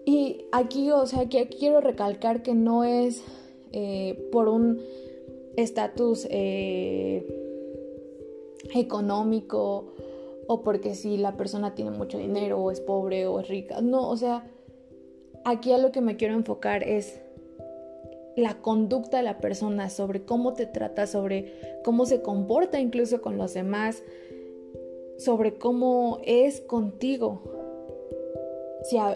Y 0.05 0.47
aquí, 0.51 0.91
o 0.91 1.07
sea, 1.07 1.21
aquí 1.21 1.45
quiero 1.61 1.81
recalcar 1.81 2.43
que 2.43 2.55
no 2.55 2.83
es 2.83 3.23
eh, 3.71 4.29
por 4.33 4.49
un 4.49 4.81
estatus 5.57 6.27
eh, 6.29 7.25
económico 8.75 9.93
o 10.49 10.65
porque 10.65 10.97
si 10.97 11.19
la 11.19 11.37
persona 11.37 11.77
tiene 11.77 11.93
mucho 11.93 12.19
dinero 12.19 12.59
o 12.59 12.73
es 12.73 12.81
pobre 12.81 13.29
o 13.29 13.39
es 13.39 13.47
rica. 13.47 13.81
No, 13.81 14.09
o 14.09 14.17
sea, 14.17 14.52
aquí 15.45 15.73
a 15.73 15.79
lo 15.79 15.93
que 15.93 16.01
me 16.01 16.17
quiero 16.17 16.35
enfocar 16.35 16.83
es 16.83 17.21
la 18.37 18.55
conducta 18.55 19.19
de 19.19 19.23
la 19.23 19.39
persona, 19.39 19.91
sobre 19.91 20.25
cómo 20.25 20.55
te 20.55 20.67
trata, 20.67 21.07
sobre 21.07 21.81
cómo 21.85 22.07
se 22.07 22.23
comporta 22.23 22.81
incluso 22.81 23.21
con 23.21 23.37
los 23.37 23.55
demás, 23.55 24.03
sobre 25.19 25.55
cómo 25.55 26.21
es 26.25 26.61
contigo. 26.61 27.43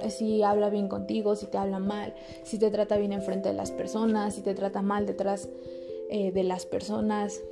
Si, 0.08 0.42
habla 0.42 0.70
bien 0.70 0.88
contigo, 0.88 1.34
si 1.34 1.46
te 1.46 1.58
habla 1.58 1.80
mal, 1.80 2.14
si 2.44 2.58
te 2.58 2.70
trata 2.70 2.96
bien 2.98 3.12
enfrente 3.12 3.48
de 3.48 3.54
las 3.54 3.72
personas, 3.72 4.34
si 4.34 4.42
te 4.42 4.54
trata 4.54 4.80
mal 4.80 5.06
detrás 5.06 5.48
eh, 6.08 6.30
de 6.30 6.44
las 6.44 6.66
personas. 6.66 7.42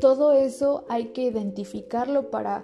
Todo 0.00 0.32
eso 0.32 0.84
hay 0.88 1.06
que 1.06 1.22
identificarlo 1.22 2.30
para, 2.30 2.62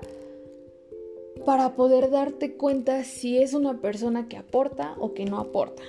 para 1.44 1.74
poder 1.74 2.10
darte 2.10 2.56
cuenta 2.56 3.04
si 3.04 3.38
es 3.38 3.54
una 3.54 3.80
persona 3.80 4.28
que 4.28 4.36
aporta 4.36 4.94
o 4.98 5.14
que 5.14 5.24
no 5.24 5.38
aporta. 5.38 5.82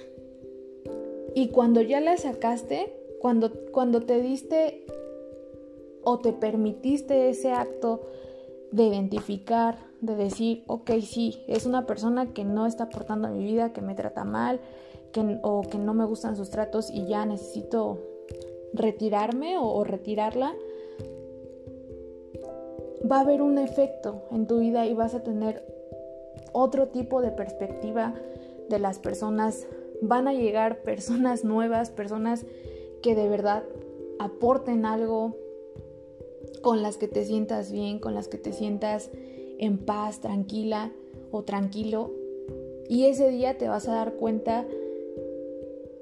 Y 1.35 1.49
cuando 1.49 1.81
ya 1.81 1.99
la 1.99 2.17
sacaste, 2.17 2.93
cuando, 3.19 3.51
cuando 3.71 4.01
te 4.01 4.21
diste 4.21 4.85
o 6.03 6.19
te 6.19 6.33
permitiste 6.33 7.29
ese 7.29 7.51
acto 7.51 8.01
de 8.71 8.83
identificar, 8.83 9.77
de 10.01 10.15
decir, 10.15 10.63
ok, 10.67 10.91
sí, 11.01 11.43
es 11.47 11.65
una 11.65 11.85
persona 11.85 12.33
que 12.33 12.43
no 12.43 12.65
está 12.65 12.85
aportando 12.85 13.27
a 13.27 13.31
mi 13.31 13.43
vida, 13.43 13.71
que 13.71 13.81
me 13.81 13.95
trata 13.95 14.25
mal, 14.25 14.59
que, 15.11 15.39
o 15.43 15.61
que 15.61 15.77
no 15.77 15.93
me 15.93 16.05
gustan 16.05 16.35
sus 16.35 16.49
tratos 16.49 16.89
y 16.89 17.05
ya 17.05 17.25
necesito 17.25 18.01
retirarme 18.73 19.57
o 19.59 19.83
retirarla, 19.83 20.55
va 23.09 23.17
a 23.17 23.21
haber 23.21 23.41
un 23.41 23.57
efecto 23.57 24.23
en 24.31 24.47
tu 24.47 24.59
vida 24.59 24.85
y 24.85 24.93
vas 24.93 25.13
a 25.13 25.23
tener 25.23 25.63
otro 26.51 26.87
tipo 26.87 27.21
de 27.21 27.31
perspectiva 27.31 28.13
de 28.69 28.79
las 28.79 28.99
personas. 28.99 29.67
Van 30.01 30.27
a 30.27 30.33
llegar 30.33 30.81
personas 30.83 31.43
nuevas, 31.43 31.91
personas 31.91 32.45
que 33.01 33.15
de 33.15 33.27
verdad 33.27 33.63
aporten 34.19 34.85
algo, 34.85 35.35
con 36.61 36.81
las 36.81 36.97
que 36.97 37.07
te 37.07 37.25
sientas 37.25 37.71
bien, 37.71 37.99
con 37.99 38.13
las 38.13 38.27
que 38.27 38.37
te 38.37 38.53
sientas 38.53 39.09
en 39.59 39.77
paz, 39.77 40.21
tranquila 40.21 40.91
o 41.31 41.43
tranquilo. 41.43 42.11
Y 42.87 43.05
ese 43.05 43.29
día 43.29 43.57
te 43.57 43.67
vas 43.67 43.87
a 43.87 43.93
dar 43.93 44.13
cuenta 44.13 44.65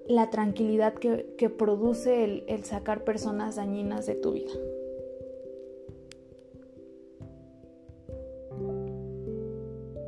la 0.08 0.30
tranquilidad 0.30 0.94
que, 0.94 1.50
produce 1.50 2.24
el, 2.48 2.64
sacar 2.64 3.04
personas 3.04 3.56
dañinas 3.56 4.06
de 4.06 4.16
tu 4.16 4.34
vida. 4.34 4.52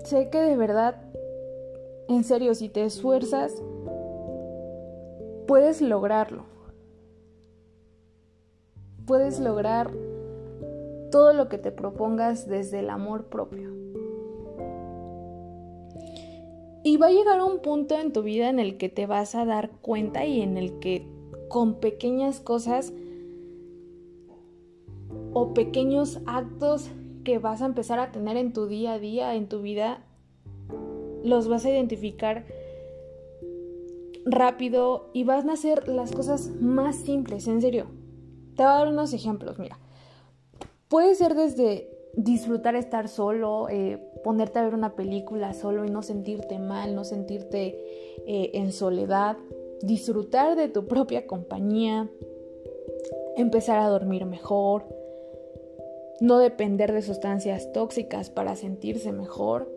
Sé 0.04 0.30
que 0.30 0.40
de 0.40 0.56
verdad, 0.58 0.96
en 2.08 2.24
serio, 2.24 2.54
si 2.56 2.70
te 2.70 2.86
esfuerzas, 2.86 3.62
puedes 5.48 5.82
lograrlo. 5.82 6.44
Puedes 9.06 9.40
lograr 9.40 9.92
todo 11.12 11.34
lo 11.34 11.50
que 11.50 11.58
te 11.58 11.72
propongas 11.72 12.48
desde 12.48 12.80
el 12.80 12.90
amor 12.90 13.26
propio. 13.26 13.72
Y 16.86 16.98
va 16.98 17.08
a 17.08 17.12
llegar 17.12 17.42
un 17.42 17.60
punto 17.60 17.96
en 17.96 18.12
tu 18.12 18.24
vida 18.24 18.50
en 18.50 18.60
el 18.60 18.78
que 18.78 18.90
te 18.90 19.06
vas 19.06 19.36
a 19.36 19.46
dar 19.46 19.72
cuenta 19.82 20.26
y 20.26 20.42
en 20.42 20.58
el 20.58 20.80
que 20.80 21.08
con 21.48 21.76
pequeñas 21.76 22.40
cosas 22.40 22.94
o 25.34 25.54
pequeños 25.54 26.20
actos 26.26 26.90
que 27.24 27.40
vas 27.40 27.62
a 27.62 27.66
empezar 27.66 28.00
a 28.00 28.12
tener 28.12 28.38
en 28.38 28.54
tu 28.54 28.68
día 28.68 28.94
a 28.94 29.00
día, 29.00 29.36
en 29.36 29.48
tu 29.48 29.62
vida, 29.62 30.04
los 31.24 31.48
vas 31.48 31.66
a 31.66 31.70
identificar 31.70 32.46
rápido 34.26 35.10
y 35.14 35.24
vas 35.24 35.46
a 35.46 35.54
hacer 35.54 35.88
las 35.88 36.12
cosas 36.12 36.50
más 36.60 36.98
simples, 36.98 37.48
en 37.48 37.62
serio. 37.62 37.88
Te 38.56 38.64
voy 38.64 38.72
a 38.72 38.76
dar 38.76 38.88
unos 38.88 39.14
ejemplos, 39.14 39.60
mira. 39.60 39.80
Puede 40.88 41.16
ser 41.16 41.34
desde 41.36 41.90
disfrutar 42.16 42.76
estar 42.76 43.08
solo, 43.08 43.68
eh, 43.70 44.00
ponerte 44.24 44.60
a 44.60 44.64
ver 44.64 44.76
una 44.76 44.96
película 44.96 45.54
solo 45.54 45.86
y 45.86 45.90
no 45.90 46.04
sentirte 46.04 46.60
mal, 46.60 46.96
no 46.96 47.04
sentirte 47.04 47.80
eh, 48.28 48.52
en 48.54 48.72
soledad, 48.72 49.38
disfrutar 49.82 50.56
de 50.56 50.70
tu 50.70 50.88
propia 50.88 51.26
compañía, 51.26 52.10
empezar 53.36 53.80
a 53.80 53.88
dormir 53.88 54.26
mejor, 54.26 54.86
no 56.20 56.40
depender 56.40 56.94
de 56.94 57.02
sustancias 57.02 57.72
tóxicas 57.74 58.30
para 58.30 58.56
sentirse 58.56 59.12
mejor. 59.12 59.72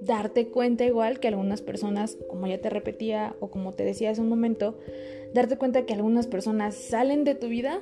Darte 0.00 0.48
cuenta 0.48 0.84
igual 0.84 1.20
que 1.20 1.28
algunas 1.28 1.62
personas, 1.62 2.18
como 2.28 2.46
ya 2.46 2.60
te 2.60 2.70
repetía 2.70 3.36
o 3.40 3.50
como 3.50 3.72
te 3.72 3.84
decía 3.84 4.10
hace 4.10 4.20
un 4.20 4.28
momento, 4.28 4.76
darte 5.32 5.56
cuenta 5.56 5.86
que 5.86 5.94
algunas 5.94 6.26
personas 6.26 6.74
salen 6.74 7.24
de 7.24 7.36
tu 7.36 7.48
vida, 7.48 7.80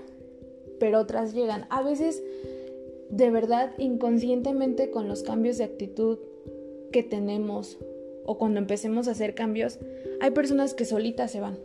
pero 0.78 1.00
otras 1.00 1.35
llegan. 1.35 1.66
A 1.70 1.83
veces, 1.83 2.22
de 3.09 3.30
verdad, 3.30 3.72
inconscientemente 3.78 4.90
con 4.90 5.09
los 5.09 5.22
cambios 5.22 5.56
de 5.56 5.64
actitud 5.64 6.18
que 6.92 7.02
tenemos 7.02 7.78
o 8.26 8.37
cuando 8.37 8.61
empecemos 8.61 9.09
a 9.09 9.12
hacer 9.12 9.35
cambios, 9.35 9.78
hay 10.20 10.30
personas 10.33 10.74
que 10.74 10.85
solitas 10.85 11.30
se 11.30 11.40
van 11.40 11.59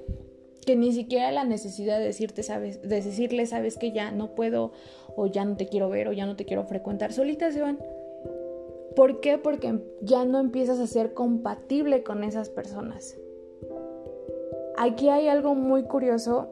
que 0.66 0.76
ni 0.76 0.92
siquiera 0.92 1.32
la 1.32 1.44
necesidad 1.44 2.00
de 2.00 2.06
decirte, 2.06 2.44
sabes, 2.44 2.82
de 2.82 3.02
decirle, 3.02 3.46
sabes 3.46 3.78
que 3.78 3.92
ya 3.92 4.12
no 4.12 4.36
puedo 4.36 4.72
o 5.16 5.28
ya 5.28 5.46
no 5.46 5.56
te 5.56 5.68
quiero 5.68 5.90
ver 5.90 6.08
o 6.08 6.14
ya 6.14 6.26
no 6.26 6.36
te 6.36 6.46
quiero 6.46 6.64
frecuentar, 6.66 7.14
solitas 7.14 7.54
se 7.54 7.62
van. 7.62 7.80
¿Por 8.96 9.20
qué? 9.20 9.38
Porque 9.38 9.80
ya 10.02 10.26
no 10.26 10.40
empiezas 10.40 10.80
a 10.80 10.88
ser 10.88 11.14
compatible 11.14 12.04
con 12.04 12.24
esas 12.24 12.50
personas. 12.50 13.18
Aquí 14.78 15.10
hay 15.10 15.28
algo 15.28 15.56
muy 15.56 15.84
curioso 15.84 16.50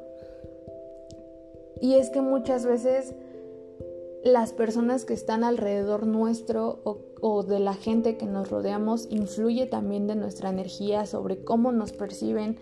y 1.81 1.95
es 1.95 2.09
que 2.09 2.21
muchas 2.21 2.65
veces 2.65 3.15
las 4.23 4.53
personas 4.53 5.03
que 5.03 5.13
están 5.13 5.43
alrededor 5.43 6.07
nuestro 6.07 6.79
o, 6.85 6.99
o, 7.19 7.43
de 7.43 7.59
la 7.59 7.73
gente 7.73 8.17
que 8.17 8.25
nos 8.25 8.49
rodeamos 8.49 9.07
influye 9.09 9.65
también 9.65 10.07
de 10.07 10.15
nuestra 10.15 10.49
energía 10.49 11.05
sobre 11.05 11.43
cómo 11.43 11.73
nos 11.73 11.91
perciben, 11.91 12.57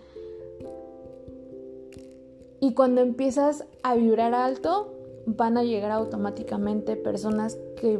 y 2.62 2.74
cuando 2.74 3.00
empiezas 3.00 3.64
a 3.82 3.96
vibrar 3.96 4.34
alto, 4.34 4.94
van 5.26 5.58
a 5.58 5.64
llegar 5.64 5.90
automáticamente 5.90 6.94
personas 6.94 7.58
que 7.80 7.98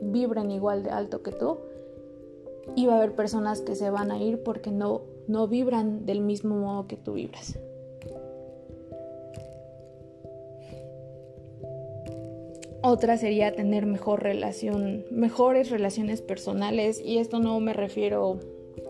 vibren 0.00 0.50
igual 0.50 0.82
de 0.82 0.88
alto 0.88 1.22
que 1.22 1.30
tú. 1.30 1.58
Y 2.74 2.86
va 2.86 2.94
a 2.94 2.96
haber 2.96 3.14
personas 3.14 3.60
que 3.60 3.74
se 3.74 3.90
van 3.90 4.10
a 4.10 4.16
ir 4.16 4.42
porque 4.42 4.70
no, 4.70 5.02
no 5.28 5.46
vibran 5.46 6.06
del 6.06 6.22
mismo 6.22 6.56
modo 6.56 6.86
que 6.86 6.96
tú 6.96 7.12
vibras. 7.12 7.58
Otra 12.82 13.18
sería 13.18 13.54
tener 13.54 13.84
mejor 13.84 14.22
relación, 14.22 15.04
mejores 15.10 15.68
relaciones 15.68 16.22
personales 16.22 16.98
y 16.98 17.18
esto 17.18 17.40
no 17.40 17.60
me 17.60 17.74
refiero 17.74 18.40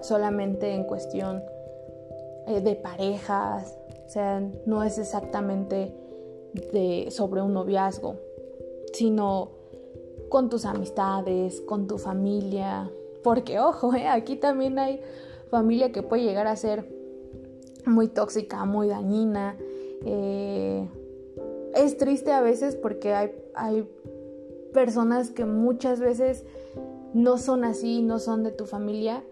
solamente 0.00 0.70
en 0.70 0.84
cuestión 0.84 1.42
eh, 2.46 2.60
de 2.60 2.76
parejas 2.76 3.81
sea, 4.12 4.40
no 4.66 4.82
es 4.82 4.98
exactamente 4.98 5.94
de, 6.52 7.08
sobre 7.10 7.40
un 7.42 7.54
noviazgo, 7.54 8.16
sino 8.92 9.50
con 10.28 10.48
tus 10.48 10.64
amistades, 10.64 11.60
con 11.62 11.86
tu 11.86 11.98
familia. 11.98 12.90
Porque, 13.22 13.58
ojo, 13.58 13.94
eh, 13.94 14.08
aquí 14.08 14.36
también 14.36 14.78
hay 14.78 15.00
familia 15.50 15.92
que 15.92 16.02
puede 16.02 16.24
llegar 16.24 16.46
a 16.46 16.56
ser 16.56 16.88
muy 17.86 18.08
tóxica, 18.08 18.64
muy 18.64 18.88
dañina. 18.88 19.56
Eh, 20.04 20.88
es 21.74 21.96
triste 21.96 22.32
a 22.32 22.40
veces 22.40 22.76
porque 22.76 23.14
hay, 23.14 23.32
hay 23.54 23.88
personas 24.72 25.30
que 25.30 25.44
muchas 25.44 26.00
veces 26.00 26.44
no 27.14 27.38
son 27.38 27.64
así, 27.64 28.02
no 28.02 28.18
son 28.18 28.42
de 28.42 28.50
tu 28.50 28.66
familia, 28.66 29.22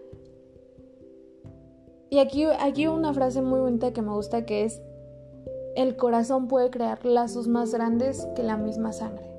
y 2.11 2.19
aquí, 2.19 2.43
aquí 2.43 2.87
una 2.87 3.13
frase 3.13 3.41
muy 3.41 3.61
bonita 3.61 3.93
que 3.93 4.01
me 4.01 4.11
gusta 4.11 4.45
que 4.45 4.65
es, 4.65 4.81
el 5.77 5.95
corazón 5.95 6.49
puede 6.49 6.69
crear 6.69 7.05
lazos 7.05 7.47
más 7.47 7.73
grandes 7.73 8.27
que 8.35 8.43
la 8.43 8.57
misma 8.57 8.91
sangre. 8.91 9.31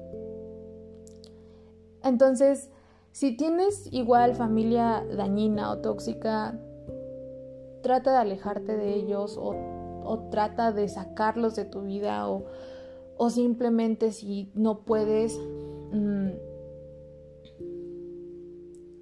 Entonces, 2.02 2.70
si 3.10 3.36
tienes 3.36 3.92
igual 3.92 4.34
familia 4.34 5.04
dañina 5.14 5.70
o 5.70 5.78
tóxica, 5.80 6.58
trata 7.82 8.12
de 8.12 8.16
alejarte 8.16 8.74
de 8.78 8.94
ellos 8.94 9.38
o, 9.38 9.54
trata 10.30 10.72
de 10.72 10.88
sacarlos 10.88 11.54
de 11.54 11.66
tu 11.66 11.82
vida 11.82 12.26
o, 12.26 12.46
simplemente 13.28 14.12
si 14.12 14.50
no 14.54 14.80
puedes, 14.80 15.38
mm, 15.92 16.30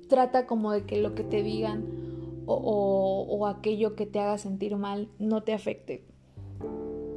trata 0.09 0.49
como 0.49 0.73
de 0.73 0.85
que 0.87 1.01
lo 1.01 1.15
que 1.15 1.23
te 1.23 1.45
digan 1.45 2.10
o, 2.47 3.47
aquello 3.47 3.95
que 3.95 4.07
te 4.07 4.19
haga 4.19 4.39
sentir 4.39 4.77
mal 4.77 5.09
no 5.19 5.43
te 5.43 5.53
afecte. 5.53 6.05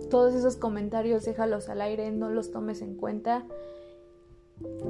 todos 0.09 0.36
esos 0.36 0.57
comentarios 0.57 1.25
déjalos 1.25 1.69
al 1.69 1.81
aire, 1.81 2.12
no 2.12 2.29
los 2.29 2.51
tomes 2.51 2.81
en 2.81 2.95
cuenta 2.95 3.45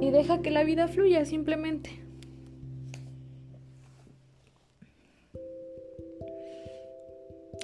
y 0.00 0.10
deja 0.10 0.42
que 0.42 0.50
la 0.50 0.64
vida 0.64 0.88
fluya 0.88 1.24
simplemente. 1.24 1.90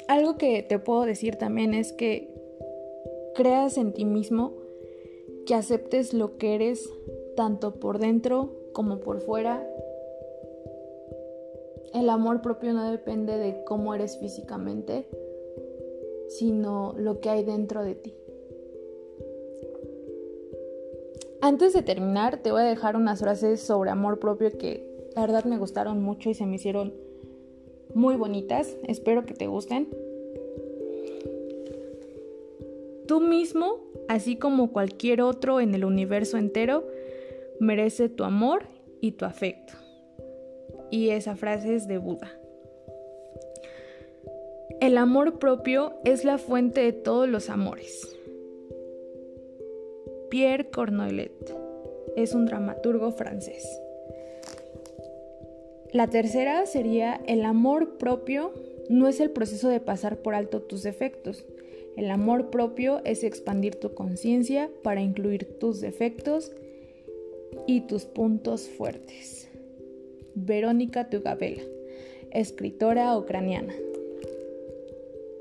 Algo 0.09 0.39
que 0.39 0.63
te 0.63 0.79
puedo 0.79 1.05
decir 1.05 1.37
también 1.37 1.73
es 1.73 1.93
que 1.93 2.35
creas 3.37 3.79
en 3.79 3.93
ti 3.93 4.05
mismo, 4.05 4.55
que 5.47 5.55
aceptes 5.55 6.13
lo 6.13 6.37
que 6.37 6.57
eres 6.57 6.91
tanto 7.37 7.79
por 7.79 7.99
dentro 7.99 8.53
como 8.73 9.01
por 9.01 9.21
fuera. 9.21 9.65
El 11.93 12.09
amor 12.09 12.41
propio 12.41 12.73
no 12.73 12.91
depende 12.91 13.37
de 13.37 13.65
cómo 13.65 13.95
eres 13.95 14.19
físicamente, 14.19 15.07
sino 16.29 16.95
lo 16.97 17.21
que 17.21 17.31
hay 17.31 17.45
dentro 17.45 17.83
de 17.83 17.95
ti. 17.97 18.15
Antes 21.43 21.73
de 21.73 21.83
terminar, 21.83 22.43
te 22.43 22.53
voy 22.53 22.63
a 22.63 22.65
dejar 22.65 22.97
unas 22.97 23.21
frases 23.21 23.61
sobre 23.61 23.91
amor 23.91 24.19
propio 24.19 24.57
que 24.57 24.87
la 25.17 25.23
verdad 25.23 25.45
me 25.45 25.59
gustaron 25.59 26.03
mucho 26.03 26.31
y 26.31 26.35
se 26.35 26.47
me 26.47 26.57
hicieron 26.57 26.93
muy 27.95 28.15
bonitas. 28.17 28.77
Espero 28.87 29.27
que 29.27 29.35
te 29.35 29.47
gusten. 29.47 29.89
Tú 33.09 33.21
mismo, 33.21 33.81
así 34.09 34.37
como 34.37 34.71
cualquier 34.71 35.23
otro 35.23 35.61
en 35.61 35.75
el 35.75 35.85
universo 35.85 36.37
entero, 36.37 36.85
merece 37.59 38.09
tu 38.09 38.23
amor 38.23 38.67
y 39.01 39.13
tu 39.13 39.25
afecto. 39.25 39.73
Y 40.91 41.11
esa 41.11 41.37
frase 41.37 41.75
es 41.75 41.87
de 41.87 41.99
Buda. 41.99 42.33
El 44.81 44.97
amor 44.97 45.39
propio 45.39 45.95
es 46.05 46.25
la 46.25 46.39
fuente 46.39 46.81
de 46.81 46.93
todos 46.93 47.29
los 47.29 47.51
amores. 47.51 48.17
Pierre 50.31 50.71
Cornoillet 50.71 51.55
es 52.17 52.35
un 52.35 52.47
dramaturgo 52.47 53.13
francés. 53.13 53.81
La 55.93 56.07
tercera 56.07 56.67
sería 56.67 57.21
el 57.27 57.45
amor 57.45 57.99
propio 57.99 58.53
no 58.89 59.07
es 59.07 59.21
el 59.21 59.31
proceso 59.31 59.69
de 59.69 59.81
pasar 59.81 60.17
por 60.17 60.35
alto 60.35 60.63
tus 60.63 60.83
defectos. 60.83 61.45
El 61.97 62.11
amor 62.11 62.51
propio 62.51 63.01
es 63.05 63.23
expandir 63.23 63.77
tu 63.77 63.95
conciencia 63.95 64.71
para 64.83 65.01
incluir 65.01 65.59
tus 65.59 65.81
defectos 65.81 66.53
y 67.67 67.83
tus 67.83 68.05
puntos 68.05 68.69
fuertes. 68.69 69.50
Verónica 70.35 71.09
Tugabela, 71.09 71.63
escritora 72.31 73.17
ucraniana. 73.17 73.75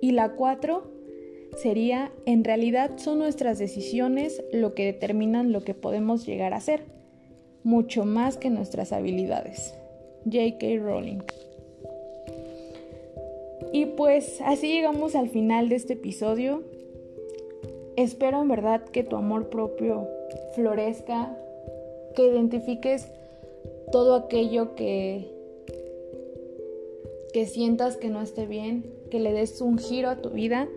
Y 0.01 0.11
la 0.11 0.33
cuatro 0.33 0.91
sería, 1.57 2.11
en 2.25 2.43
realidad 2.43 2.91
son 2.97 3.19
nuestras 3.19 3.59
decisiones 3.59 4.43
lo 4.53 4.73
que 4.73 4.85
determinan 4.85 5.51
lo 5.51 5.63
que 5.63 5.73
podemos 5.73 6.25
llegar 6.25 6.53
a 6.53 6.61
ser, 6.61 6.83
mucho 7.63 8.05
más 8.05 8.37
que 8.37 8.49
nuestras 8.49 8.93
habilidades. 8.93 9.73
J.K. 10.25 10.79
Rowling. 10.81 11.19
Y 13.71 13.85
pues 13.85 14.41
así 14.41 14.71
llegamos 14.71 15.15
al 15.15 15.29
final 15.29 15.69
de 15.69 15.75
este 15.75 15.93
episodio. 15.93 16.63
Espero 17.95 18.41
en 18.41 18.47
verdad 18.47 18.83
que 18.85 19.03
tu 19.03 19.15
amor 19.15 19.49
propio 19.49 20.07
florezca, 20.55 21.35
que 22.15 22.27
identifiques 22.27 23.11
todo 23.91 24.15
aquello 24.15 24.75
que 24.75 25.39
que 27.33 27.45
sientas 27.45 27.97
que 27.97 28.09
no 28.09 28.21
esté 28.21 28.45
bien, 28.45 28.91
que 29.11 29.19
le 29.19 29.33
des 29.33 29.61
un 29.61 29.77
giro 29.77 30.09
a 30.09 30.21
tu 30.21 30.29
vida 30.29 30.67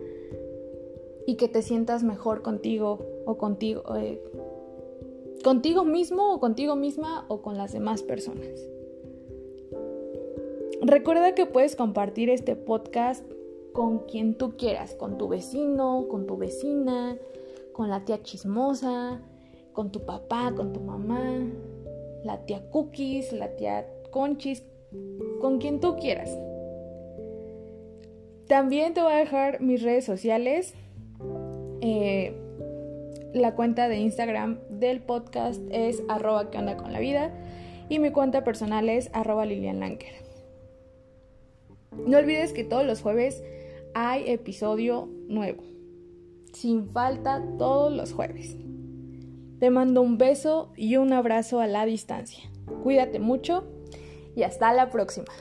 y 1.25 1.35
que 1.35 1.47
te 1.47 1.61
sientas 1.61 2.03
mejor 2.03 2.41
contigo 2.41 2.99
o 3.25 3.37
contigo, 3.37 3.83
eh, 3.95 4.21
contigo 5.43 5.83
mismo 5.83 6.33
o 6.33 6.39
contigo 6.39 6.75
misma 6.75 7.25
o 7.27 7.41
con 7.41 7.57
las 7.57 7.73
demás 7.73 8.03
personas. 8.03 8.67
Recuerda 10.81 11.33
que 11.33 11.45
puedes 11.45 11.75
compartir 11.75 12.29
este 12.29 12.55
podcast 12.55 13.25
con 13.71 13.99
quien 13.99 14.35
tú 14.35 14.55
quieras, 14.57 14.95
con 14.95 15.17
tu 15.17 15.27
vecino, 15.27 16.07
con 16.09 16.27
tu 16.27 16.37
vecina, 16.37 17.17
con 17.71 17.89
la 17.89 18.05
tía 18.05 18.21
chismosa, 18.21 19.21
con 19.71 19.91
tu 19.91 20.01
papá, 20.05 20.53
con 20.55 20.73
tu 20.73 20.81
mamá, 20.81 21.47
la 22.23 22.45
tía 22.45 22.69
Cookies, 22.69 23.33
la 23.33 23.55
tía 23.55 23.87
Conchis, 24.11 24.63
con 25.39 25.59
quien 25.59 25.79
tú 25.79 25.97
quieras. 25.97 26.37
También 28.47 28.93
te 28.93 29.01
voy 29.01 29.13
a 29.13 29.17
dejar 29.17 29.61
mis 29.61 29.81
redes 29.81 30.05
sociales. 30.05 30.73
Eh, 31.81 32.33
la 33.33 33.55
cuenta 33.55 33.89
de 33.89 33.97
Instagram 33.97 34.59
del 34.69 35.01
podcast 35.01 35.61
es 35.71 36.03
arroba 36.07 36.51
con 36.51 36.93
la 36.93 36.99
vida 36.99 37.33
y 37.89 37.99
mi 37.99 38.11
cuenta 38.11 38.43
personal 38.43 38.89
es 38.89 39.09
arroba 39.13 39.45
Lilian 39.45 39.79
Lanker. 39.79 40.13
No 42.05 42.17
olvides 42.17 42.53
que 42.53 42.63
todos 42.63 42.85
los 42.85 43.01
jueves 43.01 43.43
hay 43.93 44.29
episodio 44.29 45.09
nuevo. 45.27 45.63
Sin 46.53 46.89
falta 46.91 47.43
todos 47.57 47.91
los 47.91 48.13
jueves. 48.13 48.57
Te 49.63 49.69
mando 49.69 50.01
un 50.01 50.17
beso 50.17 50.73
y 50.75 50.97
un 50.97 51.13
abrazo 51.13 51.61
a 51.61 51.67
la 51.67 51.85
distancia. 51.85 52.51
Cuídate 52.83 53.19
mucho 53.19 53.63
y 54.35 54.43
hasta 54.43 54.73
la 54.73 54.89
próxima. 54.89 55.31